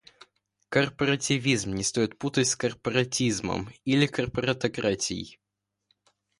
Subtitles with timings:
[0.69, 5.37] Корпоративизм не стоит путать с корпоратизмом или корпоратократией.